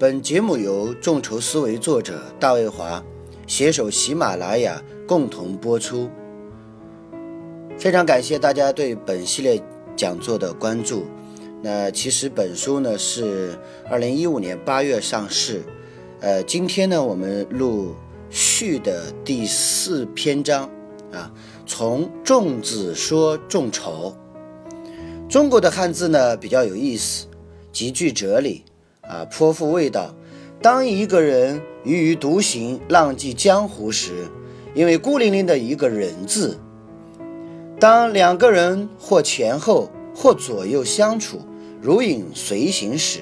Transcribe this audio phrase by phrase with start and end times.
[0.00, 3.04] 本节目由众筹思维作者大卫华
[3.46, 6.08] 携手喜马拉雅共同播出。
[7.76, 9.62] 非常感谢大家对本系列
[9.94, 11.04] 讲座的关注。
[11.60, 13.58] 那其实本书呢是
[13.90, 15.62] 二零一五年八月上市，
[16.20, 17.94] 呃，今天呢我们录
[18.30, 20.62] 序的第四篇章
[21.12, 21.30] 啊，
[21.66, 24.16] 从众字说众筹。
[25.28, 27.26] 中国的汉字呢比较有意思，
[27.70, 28.64] 极具哲理。
[29.10, 30.14] 啊，颇富味道。
[30.62, 34.28] 当一个人郁郁独行、浪迹江湖时，
[34.72, 36.56] 因为孤零零的一个人字；
[37.80, 41.40] 当两个人或前后或左右相处，
[41.82, 43.20] 如影随形时，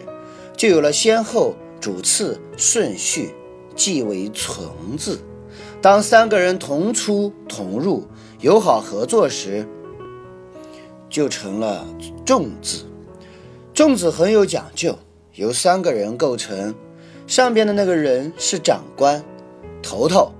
[0.55, 3.31] 就有了先后、主次、顺序，
[3.75, 5.19] 即为从字。
[5.81, 8.05] 当三个人同出同入、
[8.41, 9.67] 友好合作时，
[11.09, 11.87] 就成了
[12.27, 12.85] 众字。
[13.73, 14.99] 众字很有讲究。
[15.39, 16.75] 由三个人构成，
[17.29, 19.25] 上边的那个人是长官，
[19.81, 20.33] 头头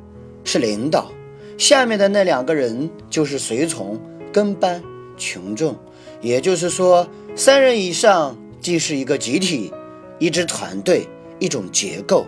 [0.43, 1.13] 是领导，
[1.57, 3.97] 下面的那两个人就是随从、
[4.33, 4.83] 跟班、
[5.17, 5.77] 群众。
[6.21, 9.73] 也就是说，三人以上既是一个集体、
[10.19, 11.07] 一支团队、
[11.39, 12.27] 一种结构，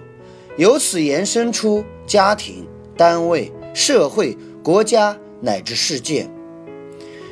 [0.57, 2.65] 由此延伸出家庭、
[2.97, 6.31] 单位、社会、国家乃至世界。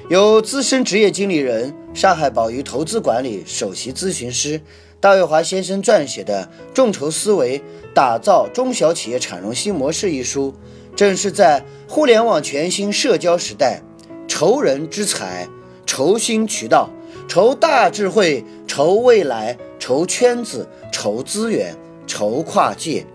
[0.08, 4.60] 由资深职业经理人、上海宝鱼投资管理首席咨询师。
[5.00, 7.62] 大卫华先生撰写的《众筹思维：
[7.94, 10.54] 打造中小企业产融新模式》一书，
[10.96, 13.80] 正是在互联网全新社交时代，
[14.26, 15.48] 筹人之财、
[15.86, 16.90] 筹新渠道、
[17.28, 23.06] 筹大智慧、筹未来、筹圈子、筹资源、筹跨界，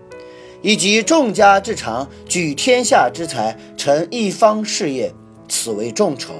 [0.62, 5.12] 以及众家之长、举天下之才、成一方事业，
[5.48, 6.32] 此为众筹。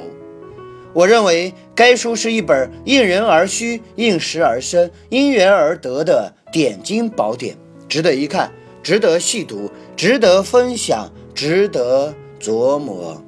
[0.94, 7.56] 我认为该书是一本应人而需、应时而生、因缘而得的点睛宝典，
[7.88, 13.20] 值得一看，值得细读，值得分享，值得琢磨。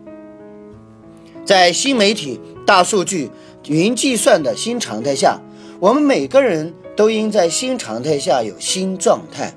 [1.45, 3.29] 在新媒体、大数据、
[3.67, 5.41] 云计算的新常态下，
[5.81, 9.53] 我们每个人都应在新常态下有新状态，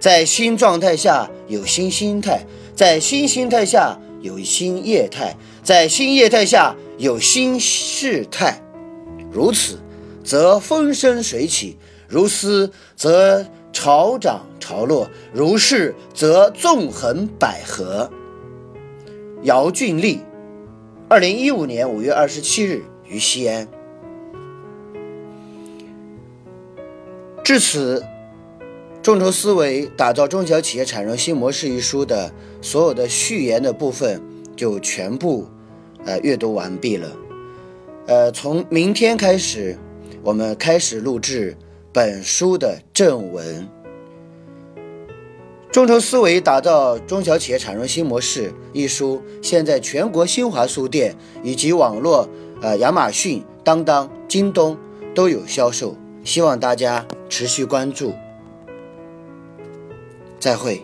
[0.00, 6.74] 在新状态下有新心态，在新心态下有新业态，在新业态下。
[7.02, 8.62] 有新事态，
[9.32, 9.76] 如此，
[10.22, 11.76] 则风生水起；
[12.06, 18.08] 如斯，则潮涨潮落；如是，则纵横捭阖。
[19.42, 20.20] 姚俊立，
[21.08, 23.66] 二零一五年五月二十七日于西安。
[27.42, 28.04] 至此，
[29.02, 34.22] 众筹思维打造中小企业产生新模式一书的所有的序言的部分
[34.54, 35.48] 就全部。
[36.04, 37.08] 呃，阅读完毕了。
[38.06, 39.78] 呃，从明天开始，
[40.22, 41.56] 我们开始录制
[41.92, 43.68] 本书的正文。
[45.70, 52.28] 众筹思维打造中小企业产融新模式一书，现在全国新华书店以及网络
[52.60, 54.76] 呃亚马逊、当当、京东
[55.14, 58.12] 都有销售，希望大家持续关注。
[60.38, 60.82] 再会。